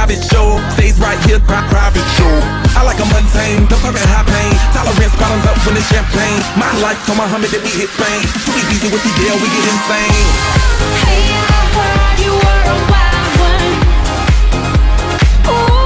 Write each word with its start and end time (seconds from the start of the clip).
private 0.00 0.24
show. 0.24 0.56
Stays 0.72 0.96
right 0.98 1.20
here, 1.28 1.38
pri- 1.40 1.68
private 1.68 2.08
show. 2.16 2.32
I 2.72 2.80
like 2.88 2.96
a 2.96 3.06
mundane, 3.12 3.68
talk 3.68 3.84
perfect 3.84 4.08
high 4.08 4.24
pain. 4.24 4.52
Tolerance 4.72 5.12
bottoms 5.20 5.44
up 5.44 5.60
when 5.68 5.76
it's 5.76 5.84
champagne. 5.92 6.40
My 6.56 6.72
life 6.80 6.96
told 7.04 7.18
Muhammad 7.20 7.52
that 7.52 7.60
we 7.60 7.68
hit 7.68 7.92
Spain. 7.92 8.24
Pretty 8.48 8.64
easy 8.72 8.88
with 8.88 9.04
the 9.04 9.12
deal, 9.20 9.36
we 9.36 9.48
get 9.52 9.64
insane. 9.68 10.24
Hey, 11.04 11.36
I 11.36 11.60
heard 11.76 12.16
you 12.24 12.32
were 12.32 12.64
a 12.72 12.76
wild 12.88 13.28
one. 13.44 13.68
Ooh. 15.52 15.79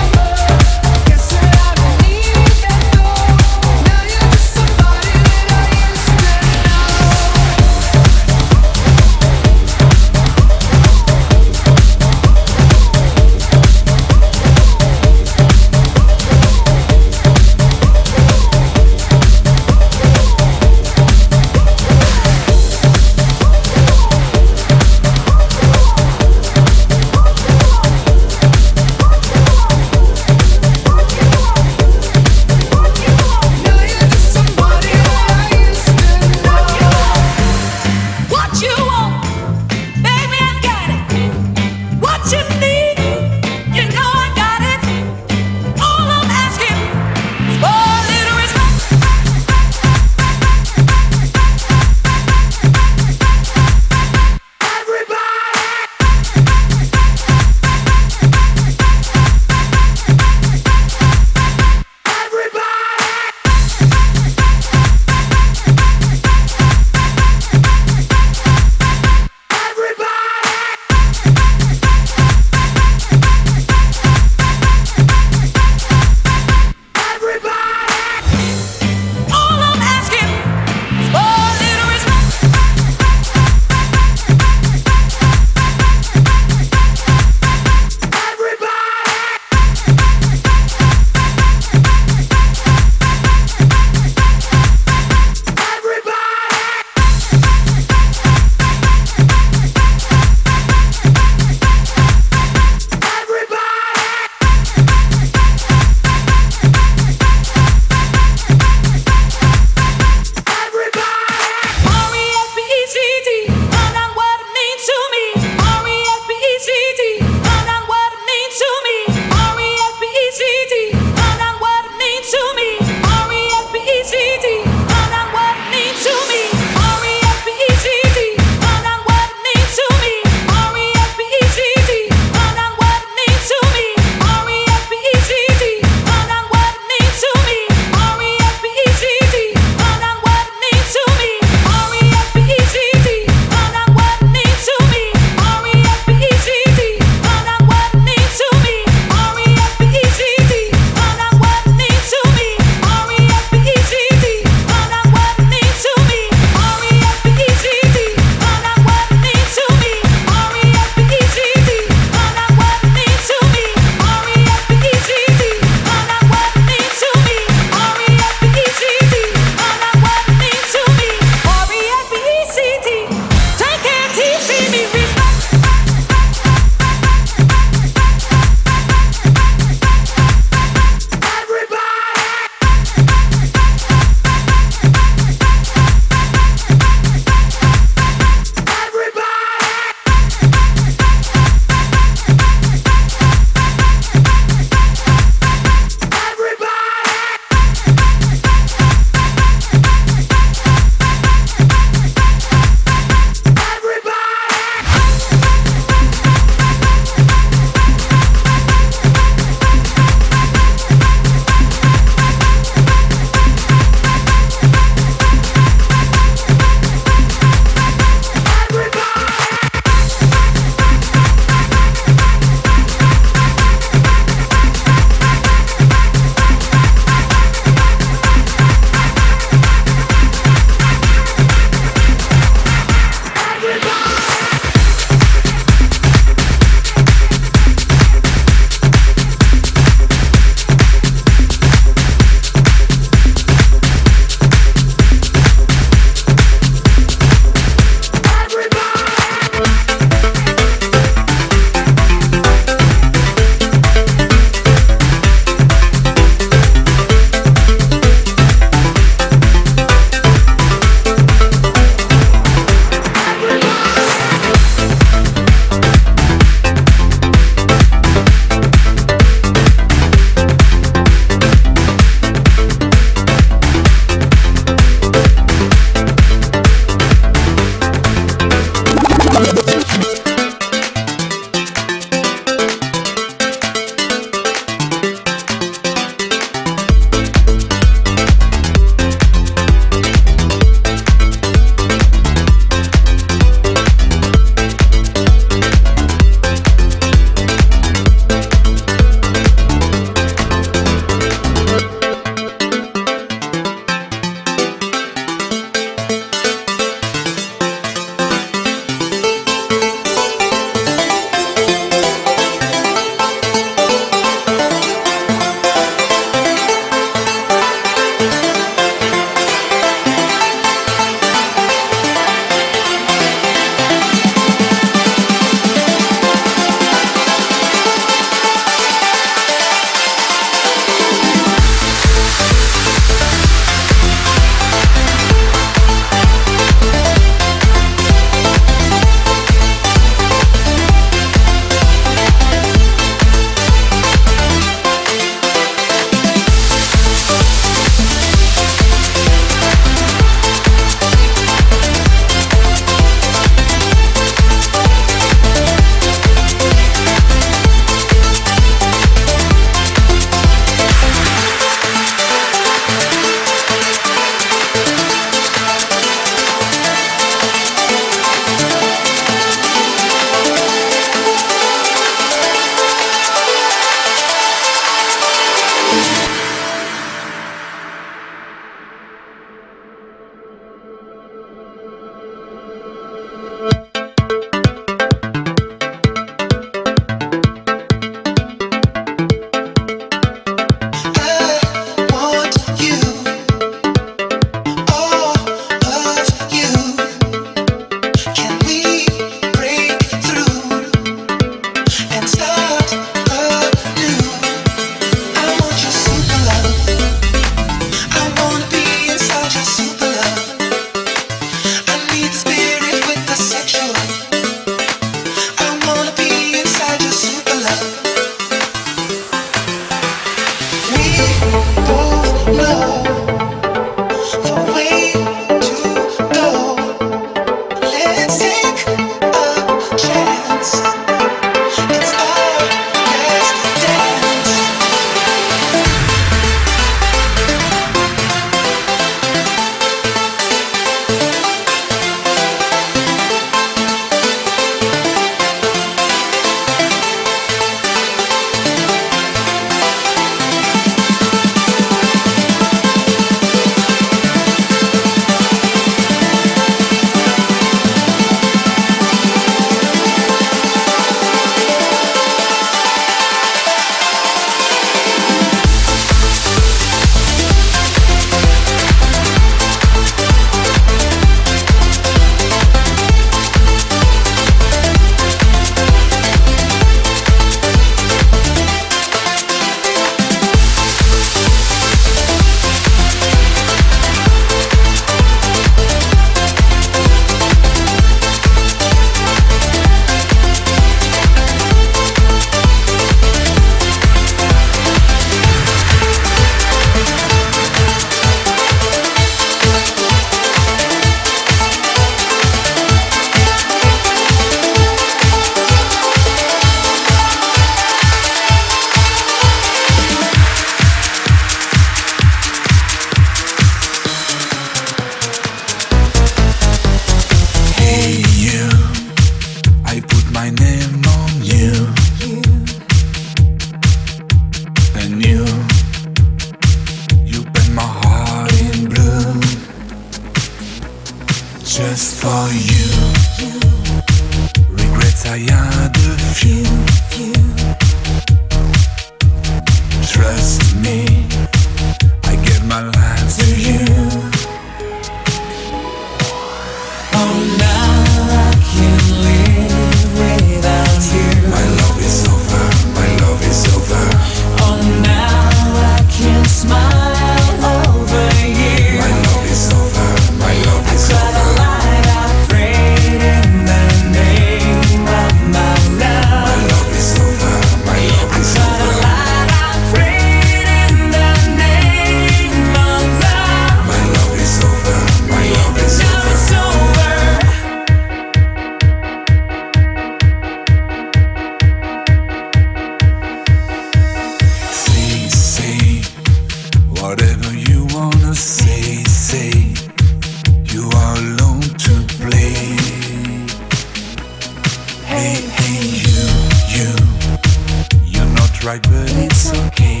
Right, 598.63 598.81
but 598.83 599.09
it's 599.15 599.53
okay. 599.67 600.00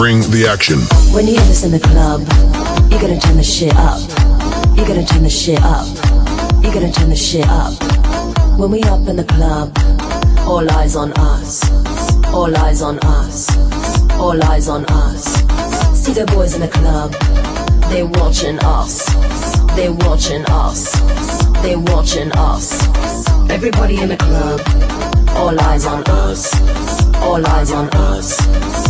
Bring 0.00 0.22
the 0.30 0.46
action. 0.48 0.78
When 1.12 1.26
you 1.26 1.34
hear 1.34 1.44
this 1.44 1.62
in 1.62 1.72
the 1.72 1.78
club, 1.78 2.22
you 2.90 2.98
gotta 2.98 3.20
turn 3.20 3.36
the 3.36 3.42
shit 3.42 3.76
up. 3.76 4.00
You 4.74 4.86
gotta 4.88 5.04
turn 5.04 5.24
the 5.24 5.28
shit 5.28 5.60
up. 5.60 5.84
You 6.64 6.72
gotta 6.72 6.90
turn 6.90 7.10
the 7.10 7.16
shit 7.16 7.46
up. 7.46 7.76
When 8.58 8.70
we 8.70 8.82
up 8.84 9.06
in 9.08 9.16
the 9.16 9.24
club, 9.24 9.76
all 10.48 10.64
eyes 10.72 10.96
on 10.96 11.12
us. 11.18 11.68
All 12.32 12.56
eyes 12.56 12.80
on 12.80 12.98
us. 13.00 13.50
All 14.12 14.42
eyes 14.42 14.70
on 14.70 14.86
us. 14.86 15.24
See 15.92 16.14
the 16.14 16.24
boys 16.32 16.54
in 16.54 16.62
the 16.62 16.68
club, 16.68 17.12
they're 17.90 18.06
watching 18.06 18.58
us. 18.60 19.04
They're 19.76 19.92
watching 19.92 20.46
us. 20.46 20.96
They're 21.60 21.78
watching 21.78 22.32
us. 22.32 22.88
Everybody 23.50 24.00
in 24.00 24.08
the 24.08 24.16
club, 24.16 24.62
all 25.36 25.60
eyes 25.60 25.84
on 25.84 26.02
us. 26.04 26.54
All 27.16 27.46
eyes 27.46 27.70
on 27.70 27.90
us. 27.90 28.89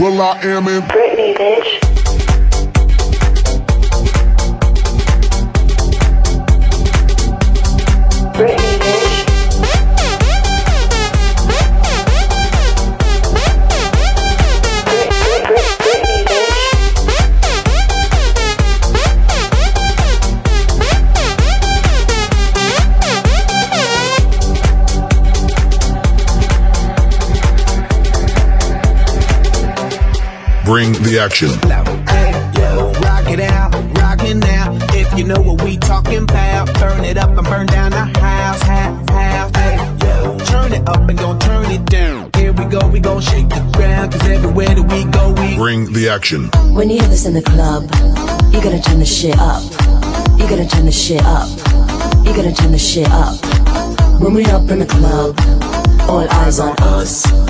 will.i.am 0.00 0.66
in 0.66 0.80
Britney, 0.84 1.34
bitch. 1.36 1.80
Britney, 8.32 8.69
Bring 30.70 30.92
the 31.02 31.18
action. 31.18 31.50
If 34.94 35.18
you 35.18 35.24
know 35.24 35.40
what 35.40 35.64
we 35.64 35.76
talking 35.78 36.22
about, 36.22 36.72
burn 36.78 37.04
it 37.04 37.16
up 37.16 37.36
and 37.36 37.44
burn 37.44 37.66
down 37.66 37.90
the 37.90 38.04
house. 38.20 38.62
Hey, 38.62 39.74
yo, 40.06 40.38
turn 40.46 40.72
it 40.72 40.88
up 40.88 41.08
and 41.08 41.18
turn 41.40 41.68
it 41.72 41.84
down. 41.86 42.30
Here 42.36 42.52
we 42.52 42.66
go, 42.66 42.86
we 42.86 43.02
shake 43.20 43.48
the 43.48 43.68
ground, 43.74 44.12
cause 44.12 44.22
everywhere 44.28 44.68
that 44.68 44.82
we 44.84 45.10
go, 45.10 45.32
we 45.42 45.56
Bring 45.56 45.92
the 45.92 46.08
action. 46.08 46.48
When 46.72 46.88
you 46.88 47.00
hear 47.00 47.08
this 47.08 47.26
in 47.26 47.34
the 47.34 47.42
club, 47.42 47.82
you 48.54 48.62
gotta 48.62 48.80
turn 48.80 49.00
the 49.00 49.04
shit 49.04 49.36
up. 49.40 49.64
You 50.38 50.48
gotta 50.48 50.68
turn 50.68 50.86
the 50.86 50.92
shit 50.92 51.24
up. 51.24 51.48
You 52.24 52.32
gotta 52.32 52.54
turn 52.54 52.70
the 52.70 52.78
shit 52.78 53.10
up. 53.10 53.34
When 54.20 54.34
we 54.34 54.44
up 54.44 54.70
in 54.70 54.78
the 54.78 54.86
club, 54.86 55.34
all 56.08 56.28
eyes 56.30 56.60
on 56.60 56.76
us. 56.78 57.49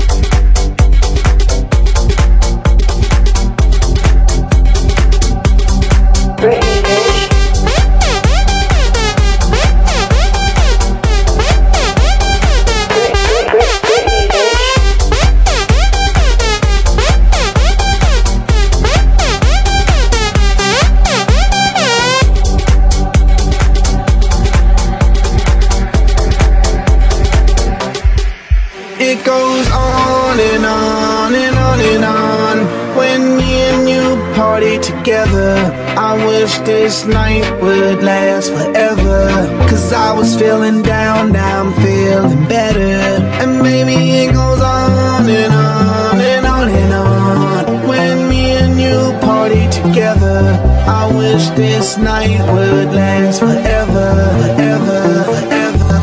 Wish 36.41 36.57
this 36.59 37.05
night 37.05 37.45
would 37.61 38.01
last 38.01 38.51
forever. 38.51 39.27
Cause 39.69 39.93
I 39.93 40.11
was 40.11 40.35
feeling 40.39 40.81
down, 40.81 41.31
now 41.31 41.61
I'm 41.61 41.73
feeling 41.83 42.47
better. 42.47 42.97
And 43.41 43.61
maybe 43.61 43.93
it 44.23 44.33
goes 44.33 44.59
on 44.59 45.29
and 45.29 45.53
on 45.53 46.19
and 46.19 46.45
on 46.45 46.67
and 46.69 46.93
on. 46.93 47.87
When 47.87 48.27
me 48.27 48.53
and 48.61 48.81
you 48.81 48.97
party 49.21 49.69
together, 49.69 50.39
I 50.87 51.11
wish 51.15 51.49
this 51.49 51.97
night 51.97 52.39
would 52.53 52.89
last 52.91 53.39
forever, 53.39 54.09
forever, 54.41 55.23
forever, 55.29 55.99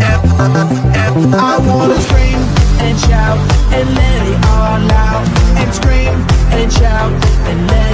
forever. 0.00 1.36
I 1.36 1.54
wanna 1.68 2.00
scream 2.06 2.40
and 2.86 2.98
shout 3.00 3.38
and 3.76 3.86
let 4.00 4.20
it 4.32 4.40
all 4.56 4.82
out 5.06 5.24
and 5.60 5.74
scream 5.74 6.16
and 6.56 6.72
shout 6.72 7.12
and 7.50 7.66
let 7.66 7.93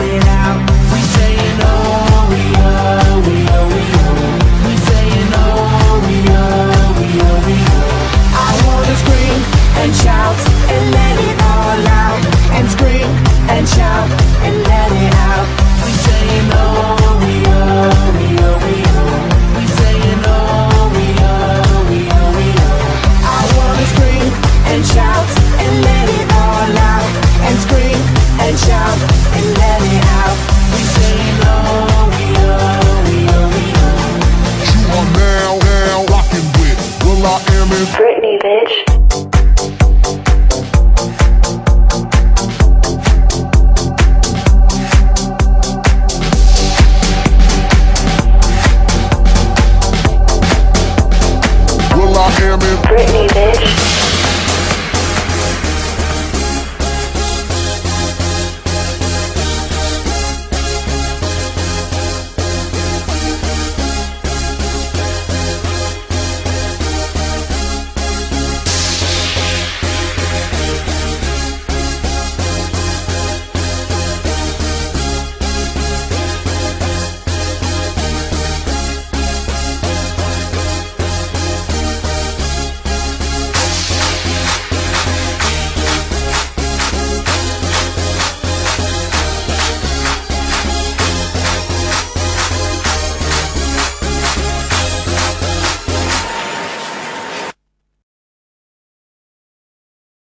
scream 9.89 10.20